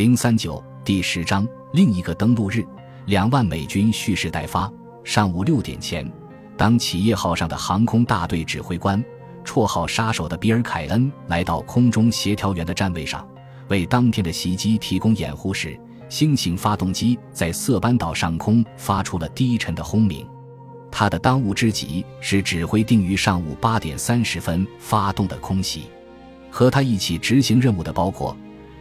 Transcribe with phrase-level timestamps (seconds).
[0.00, 2.64] 零三九第十章另一个登陆日，
[3.04, 4.72] 两万美军蓄势待发。
[5.04, 6.10] 上午六点前，
[6.56, 9.04] 当企业号上的航空大队指挥官，
[9.44, 13.28] 绰号“杀手”的比尔·凯恩来到空中协调员的站位上，
[13.68, 20.26] 为当天的袭击提供掩护时，新型发动机在色班岛上空发出了低沉的轰鸣。
[20.90, 25.90] 他的当务之急是指挥定于上午八点三十分发动的空袭。
[26.50, 28.34] 和他一起执行任务的包括。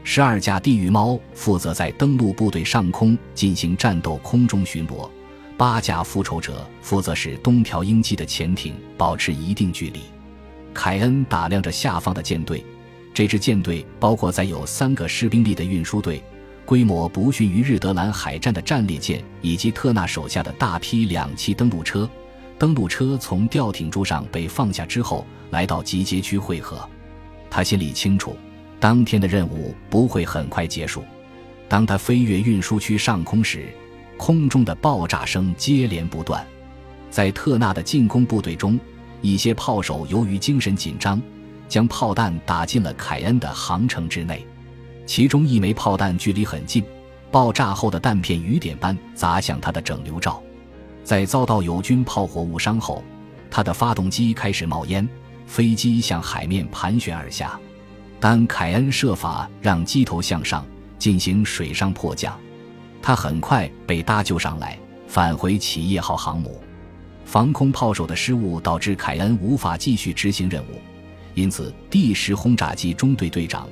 [0.04, 5.08] 十二架地狱猫负责在登陆部队上空进行战斗空中巡逻，
[5.56, 10.00] 八架复仇者负责使东条英机的潜艇保持一定距离。
[10.74, 12.64] 凯恩打量着下方的舰队，
[13.14, 16.24] 这支舰队包括载有三个士兵力的运输队，
[16.66, 22.10] 规模不逊于日德兰海战的战列舰，以及特纳手下的大批两栖登陆车。
[22.58, 26.88] 登陆车从吊艇柱上被放下之后，来到集结区汇合。
[27.50, 28.36] 他心里清楚。
[28.80, 31.04] 当天的任务不会很快结束。
[31.68, 33.68] 当他飞越运输区上空时，
[34.18, 36.46] 空中的爆炸声接连不断。
[37.10, 38.80] 在特纳的进攻部队中，
[39.22, 41.22] 一些炮手由于精神紧张，
[41.68, 44.46] 将炮弹打进了凯恩的航程之内。
[45.06, 46.84] 其中一枚炮弹距离很近，
[47.32, 50.42] 爆炸后的弹片雨点般砸向他的整流罩。
[51.04, 53.04] 在遭到友军炮火误伤后，
[53.50, 55.08] 他的发动机开始冒烟，
[55.48, 57.60] 飞机向海面盘旋而下。
[58.20, 60.66] 但凯恩设法让机头向上
[60.98, 62.38] 进行水上迫降，
[63.02, 64.78] 他很快被搭救上来，
[65.08, 66.62] 返回企业号航母。
[67.24, 70.82] 防空炮手的失误导致凯恩无法继续执行任务，
[71.36, 73.70] 因此第十轰炸机中队队长，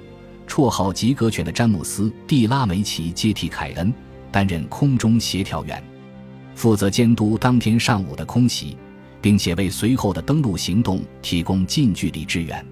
[0.48, 3.92] 绰号“吉格犬”的詹姆斯·蒂拉梅奇接替凯恩，
[4.32, 5.84] 担任空中协调员，
[6.54, 8.78] 负责监督当天上午的空袭，
[9.20, 12.64] 并且为随后的登陆行动提供近距离支援。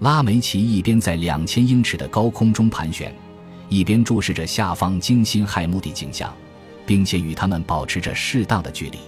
[0.00, 3.14] 拉梅奇一边在两千英尺的高空中盘旋，
[3.68, 6.34] 一边注视着下方惊心骇目的景象，
[6.84, 8.98] 并且与他们保持着适当的距离。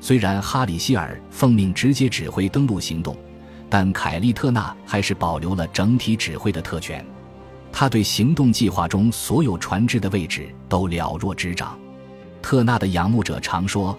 [0.00, 3.16] 虽然哈里希尔奉命直接指挥登陆行动，
[3.70, 7.04] 但凯利特纳还是保留了整体指挥的特权。
[7.72, 11.78] 他对行动计划中所有船只的位置都了若指掌。
[12.40, 13.98] 特纳的仰慕者常说，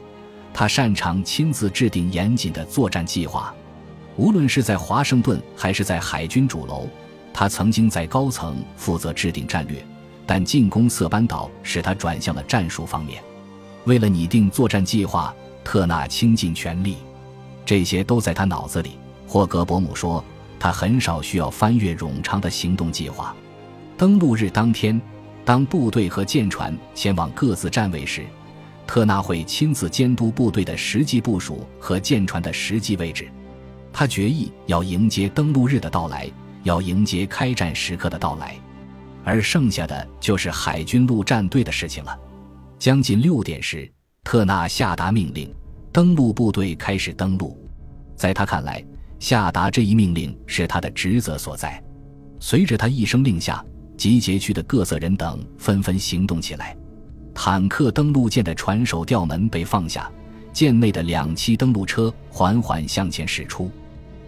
[0.53, 3.53] 他擅长亲自制定严谨的作战计划。
[4.17, 6.87] 无论是在华盛顿还是在海军主楼，
[7.33, 9.85] 他曾经在高层负责制定战略，
[10.25, 13.21] 但进攻色班岛使他转向了战术方面。
[13.83, 16.97] 为了拟定作战计划，特纳倾尽全力，
[17.65, 18.91] 这些都在他脑子里。
[19.27, 20.23] 霍格伯姆说，
[20.59, 23.35] 他很少需要翻阅冗长的行动计划。
[23.97, 24.99] 登陆日当天，
[25.43, 28.25] 当部队和舰船前往各自站位时，
[28.87, 33.27] 特纳会亲自监督部队的实际部署和舰船的实际位置。
[33.97, 36.29] 他决意要迎接登陆日的到来，
[36.63, 38.53] 要迎接开战时刻的到来，
[39.23, 42.19] 而剩下的就是海军陆战队的事情了。
[42.78, 43.89] 将近六点时，
[44.22, 45.50] 特纳下达命令，
[45.94, 47.57] 登陆部队开始登陆。
[48.17, 48.85] 在他看来，
[49.17, 51.81] 下达这一命令是他的职责所在。
[52.38, 53.63] 随着他一声令下，
[53.95, 56.75] 集结区的各色人等纷纷行动起来。
[57.33, 60.12] 坦克登陆舰的船首吊门被放下，
[60.51, 63.72] 舰内的两栖登陆车缓缓向前驶出。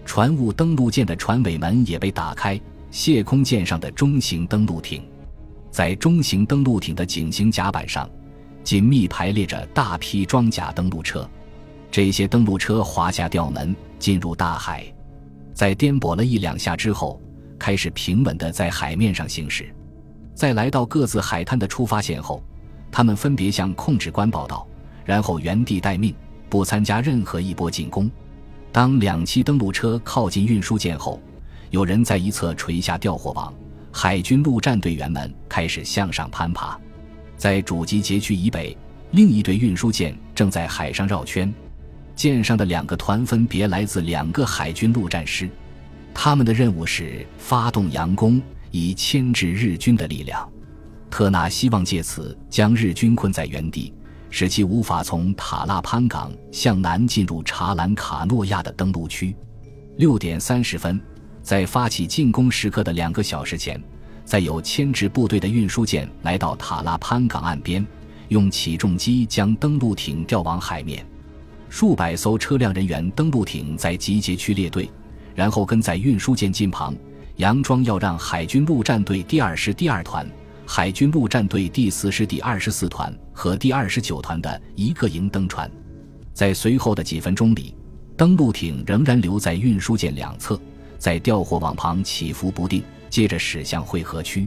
[0.07, 2.59] 船坞登陆舰的船尾门也被打开，
[2.89, 5.03] 卸空舰上的中型登陆艇，
[5.69, 8.09] 在中型登陆艇的井型甲板上，
[8.63, 11.29] 紧密排列着大批装甲登陆车。
[11.91, 14.85] 这些登陆车滑下吊门，进入大海，
[15.53, 17.21] 在颠簸了一两下之后，
[17.59, 19.69] 开始平稳地在海面上行驶。
[20.33, 22.41] 在来到各自海滩的出发线后，
[22.89, 24.65] 他们分别向控制官报道，
[25.03, 26.15] 然后原地待命，
[26.49, 28.09] 不参加任何一波进攻。
[28.71, 31.21] 当两栖登陆车靠近运输舰后，
[31.71, 33.53] 有人在一侧垂下吊货网，
[33.91, 36.79] 海军陆战队员们开始向上攀爬。
[37.35, 38.77] 在主机截区以北，
[39.11, 41.51] 另一队运输舰正在海上绕圈，
[42.15, 45.49] 舰上的两个团分别来自两个海军陆战师，
[46.13, 48.41] 他们的任务是发动佯攻，
[48.71, 50.47] 以牵制日军的力量。
[51.09, 53.93] 特纳希望借此将日军困在原地。
[54.29, 59.35] 使其无法从塔拉潘港向南进入查兰卡诺亚的登陆区。
[59.97, 60.99] 六点三十分，
[61.41, 63.81] 在发起进攻时刻的两个小时前，
[64.23, 67.85] 在有牵制部队的运输舰来到塔拉潘港岸边，
[68.27, 71.05] 用起重机将登陆艇吊往海面。
[71.69, 74.89] 数百艘车辆人员登陆艇在集结区列队，
[75.33, 76.95] 然后跟在运输舰近旁，
[77.37, 80.29] 佯装要让海军陆战队第二师第二团。
[80.69, 85.71] 海军陆战队第四师第二十四团和第二十九团的一个营登船，
[86.33, 87.73] 在随后的几分钟里，
[88.17, 90.59] 登陆艇仍然留在运输舰两侧，
[90.99, 94.45] 在吊货网旁起伏不定，接着驶向汇合区。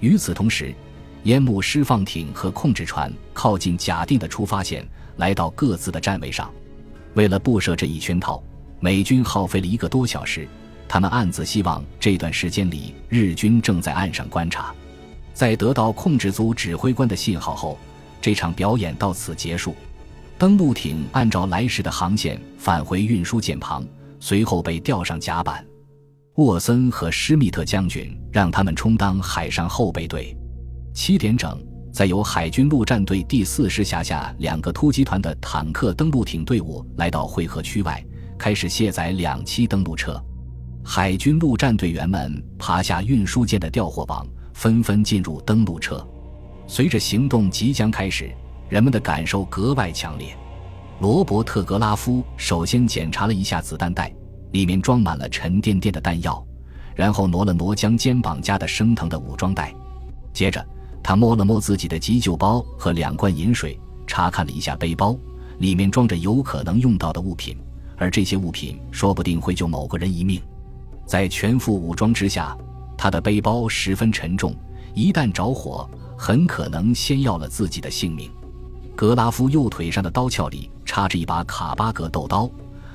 [0.00, 0.74] 与此同时，
[1.22, 4.86] 烟幕释放艇和控制船靠近假定的出发线，
[5.16, 6.52] 来到各自的站位上。
[7.14, 8.44] 为了布设这一圈套，
[8.78, 10.46] 美军耗费了一个多小时。
[10.86, 14.72] 他们暗自希望这段时间里日军正在岸上观察。
[15.36, 17.76] 在得到控制组指挥官的信号后，
[18.22, 19.74] 这场表演到此结束。
[20.38, 23.84] 登陆艇按照来时的航线返回运输舰旁，
[24.18, 25.62] 随后被吊上甲板。
[26.36, 30.34] 沃森和施密特将军让他们充当海上后备队。
[30.94, 31.62] 七点整，
[31.92, 38.02] 在由海军陆战队第四师辖下两个突击团的坦克登陆艇队伍来到汇合区外，
[38.38, 40.18] 开始卸载两栖登陆车。
[40.82, 46.04] 海军陆战队员们爬下运输舰的吊货网，纷纷进入登陆车。
[46.66, 48.30] 随着行动即将开始，
[48.70, 50.34] 人们的感受格外强烈。
[50.98, 54.10] 罗伯特·格拉夫首先检查了一下子弹袋。
[54.52, 56.42] 里面装满了沉甸甸的弹药，
[56.94, 59.74] 然后挪了挪将肩膀夹得生疼的武装带，
[60.32, 60.64] 接着
[61.02, 65.14] 他摸了摸自己的急救包和两罐饮水，查看了一下背包，
[65.58, 67.58] 里面装着有可能用到的物品，
[67.98, 70.40] 而这些物品说不定会救某个人一命。
[71.04, 72.56] 在全副武装之下，
[72.96, 74.54] 他的背包十分沉重，
[74.94, 78.30] 一旦着火，很可能先要了自己的性命。
[78.94, 82.50] 格拉夫右腿上的刀鞘里插着一把卡巴格斗刀。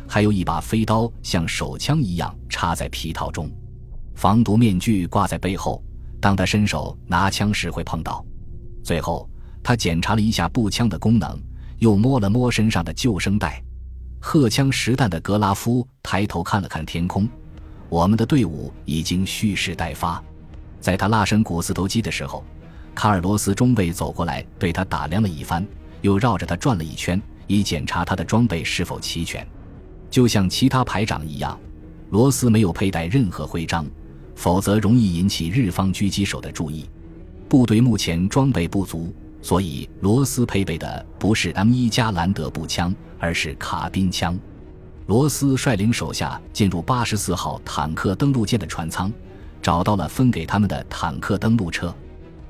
[0.07, 3.49] 还有一把飞刀，像手枪一样插在皮套中，
[4.13, 5.81] 防毒面具挂在背后，
[6.19, 8.21] 当他伸手拿枪时会碰到。
[8.83, 9.29] 最后，
[9.63, 11.39] 他检查了一下步枪的功能，
[11.77, 13.63] 又摸了摸身上的救生带。
[14.19, 17.25] 荷枪实弹的格拉夫抬头看了看天空，
[17.91, 20.23] 我们的队伍已经蓄势待发。
[20.79, 22.41] 在他拉伸股四头肌的时候，
[22.95, 25.67] 卡尔罗斯中尉走过来对他打量了一番，
[25.99, 29.45] 又绕着他转了一圈，以检查他的装备是否齐全。
[30.09, 31.59] 就像其他排长一样，
[32.11, 33.85] 罗斯没有佩戴任何徽章，
[34.35, 36.89] 否则容易引起日方狙击手的注意。
[37.49, 44.39] 部队目前装备不足，所以罗斯配备的不是 M1 加兰德步枪，而是卡宾枪。
[45.07, 49.11] 罗斯率领手下进入八十四号坦克登陆舰的船舱，
[49.61, 51.93] 找到了分给他们的坦克登陆车。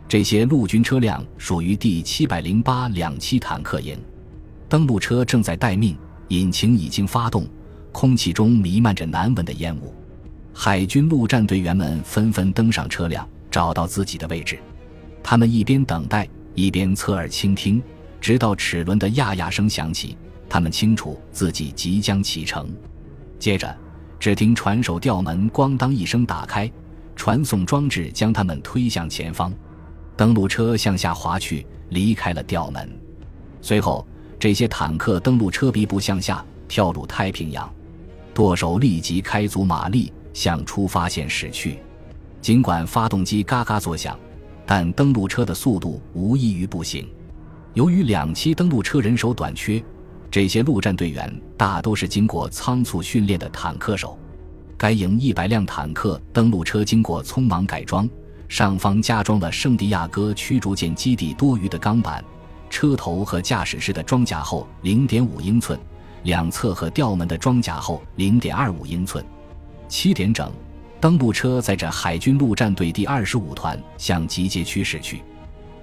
[0.07, 3.97] 这些陆军车辆属于第七百零八两栖坦克营，
[4.67, 5.97] 登陆车正在待命。
[6.27, 7.45] 引擎已经发动，
[7.91, 9.93] 空气中弥漫着难闻的烟雾。
[10.53, 14.57] 海军陆战队员们纷纷登上车辆，找到自己的位置。
[15.21, 16.25] 他们一边等待，
[16.55, 17.83] 一边侧耳倾听，
[18.21, 20.15] 直到齿轮的呀呀声响起，
[20.51, 22.69] 他们清楚自己即将启程。
[23.39, 23.73] 接着，
[24.19, 26.69] 只听船首吊门咣当一声打开，
[27.15, 29.53] 传送装置将他们推向前方。
[30.17, 32.99] 登陆车向下滑去，离开了吊门。
[33.61, 34.05] 随后。
[34.37, 37.71] 这些坦克登陆车鼻部向下跳入太平洋，
[38.33, 41.77] 舵手立即开足马力向出发线驶去。
[42.41, 44.17] 尽管发动机嘎嘎作响，
[44.65, 47.07] 但登陆车的速度无异于步行。
[47.75, 49.79] 由于两栖登陆车人手短缺，
[50.31, 54.17] 这些陆战队员大都是经过仓促训练的坦克手。
[54.77, 58.09] 该营一百辆坦克登陆车经过匆忙改装，
[58.47, 62.23] 上方加装了圣地亚哥驱逐舰基地多余的钢板。
[62.69, 65.77] 车头和驾驶室的装甲厚零点五英寸，
[66.23, 69.23] 两侧和吊门的装甲厚零点二五英寸。
[69.89, 70.49] 七点整，
[71.01, 75.21] 登陆车载着海军陆战队第二十五团向集结区驶去。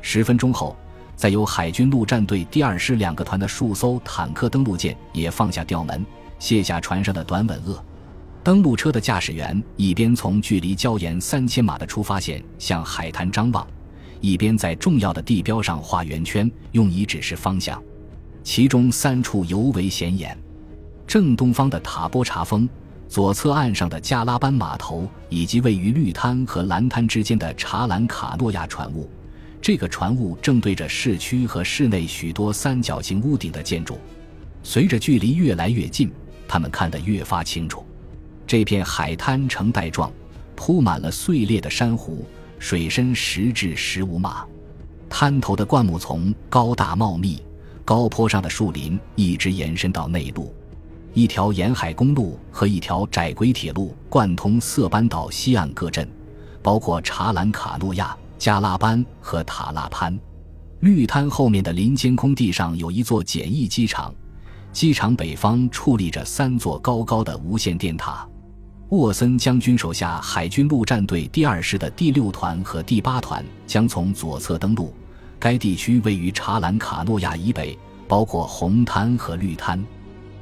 [0.00, 0.74] 十分钟后，
[1.18, 6.06] 再由海军陆战队第二师两个团的数艘坦克登陆舰也放下吊门，
[6.38, 7.84] 卸下船上的短吻鳄。
[8.44, 13.66] 登陆车的驾驶员一边从距离礁岩三千码的出发线向海滩张望。
[14.20, 17.82] 一边在重要的地标上画圆圈，用以指示方向。
[18.44, 20.38] 其中三处尤为显眼：
[21.04, 22.68] 正东方的塔波查峰、
[23.08, 29.10] 左侧岸上的加拉班码头，以及位于绿滩和蓝滩之间的查兰卡诺亚船坞。
[29.60, 33.98] 这个船坞正对着市区和市内许多三角形屋顶的建筑。
[34.62, 36.10] 随着距离越来越近，
[36.46, 37.84] 他们看得越发清楚。
[38.46, 40.10] 这片海滩呈带状，
[40.56, 42.26] 铺满了碎裂的珊瑚。
[42.58, 44.44] 水深十至十五码，
[45.08, 47.40] 滩头的灌木丛高大茂密，
[47.84, 50.52] 高坡上的树林一直延伸到内陆。
[51.14, 56.10] 一条沿海公路和一条窄轨铁路贯通色班岛西岸各镇，
[56.60, 60.18] 包括查兰卡诺亚、加拉班和塔拉潘。
[60.80, 64.14] 绿滩后面的林间空地上有一座简易机场，
[64.72, 68.26] 机场北方矗立着三座高高的无线电塔。
[68.90, 74.94] 沃森将军手下海军陆战队第二师的第六团和第八团将从左侧登陆。
[75.38, 77.78] 该地区位于查兰卡诺亚以北，
[78.08, 79.84] 包括红滩和绿滩。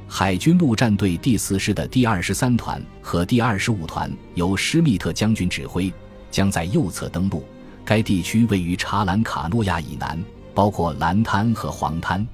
[0.07, 5.91] 海军陆战队第四师的第二十三团和第二十五团由施密特将军指挥，
[6.31, 7.43] 将在右侧登陆，
[7.87, 10.21] 该地区位于查兰卡诺亚以南，
[10.53, 12.27] 包括蓝滩和黄滩。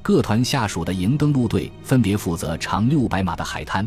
[0.00, 3.84] 各团下属的营登陆队分别负责长六百码的海滩，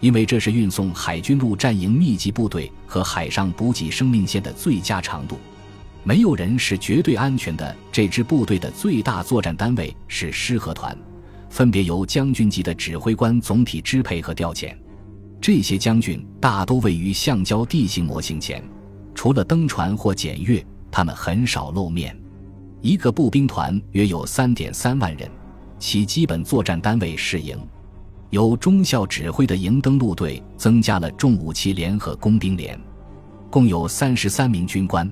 [0.00, 5.38] 因为这是运送海军陆战营密集部队和海上补给生命线的最佳长度。
[6.02, 7.76] 没有人是绝对安全的。
[7.92, 10.96] 这支部队的最大作战单位是师和团，
[11.50, 14.74] 分别由将军级的指挥官总体支配和调遣。
[15.38, 18.64] 这些将军大都位于橡胶地形模型前，
[19.16, 22.16] 除了登船或检阅，他们很少露面。
[22.82, 25.28] 一个步兵团约有三点三万人。
[25.78, 27.58] 其基本作战单位是营，
[28.30, 32.78] 由中校指挥的营登陆队增加了重武器连和工兵连，
[33.50, 35.10] 共有三十三名军官，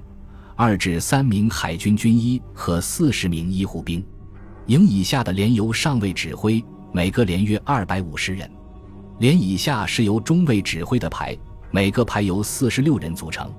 [0.54, 4.04] 二至三名海军军医和四十名医护兵。
[4.66, 8.50] 营以下的连由上尉指挥，每个连约二百五十人。
[9.18, 11.36] 连以下是由中尉指挥的排，
[11.70, 13.52] 每个排由四十六人组成。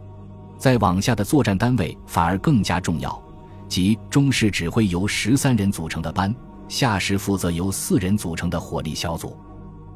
[0.58, 3.22] 再往下的作战单位反而更加重要，
[3.68, 6.34] 即中士指挥由十三人组成的班。
[6.68, 9.38] 下士负责由四人组成的火力小组，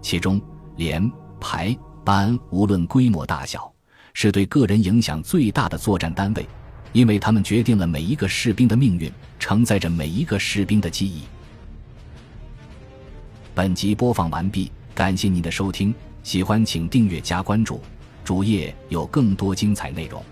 [0.04, 0.40] 其中
[0.76, 1.76] 连、排、
[2.06, 3.74] 班无论规模大小，
[4.14, 6.46] 是对个人影响最大的作战单位，
[6.94, 11.24] 因为他们决定了每一个士兵的命运，承载着每一个士兵的记忆。
[13.56, 17.82] 本集播放完毕，感谢您的收听，喜欢请订阅加关注，
[18.24, 20.24] 主页有更多精彩内容。